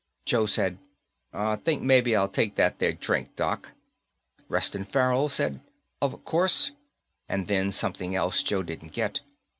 Joe 0.25 0.47
said, 0.47 0.79
"I 1.31 1.57
think 1.57 1.83
maybe 1.83 2.15
I'll 2.15 2.27
take 2.27 2.55
that 2.55 2.79
there 2.79 2.93
drink, 2.93 3.35
Doc." 3.35 3.73
Reston 4.49 4.83
Farrell 4.83 5.29
said, 5.29 5.59
"Of 6.01 6.25
course," 6.25 6.71
and 7.29 7.47
then 7.47 7.71
something 7.71 8.15
else 8.15 8.41
Joe 8.41 8.63
didn't 8.63 8.93
get. 8.93 9.19